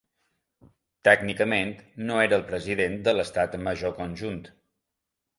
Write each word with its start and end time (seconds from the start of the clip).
Tècnicament 1.07 1.73
no 2.07 2.15
era 2.21 2.39
el 2.41 2.45
President 2.47 2.95
de 3.09 3.13
l'Estat 3.17 3.57
Major 3.67 3.93
Conjunt. 3.99 4.41